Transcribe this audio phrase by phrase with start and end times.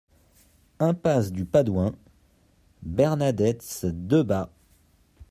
[0.79, 1.91] Impasse du Padouen,
[2.81, 4.49] Bernadets-Debat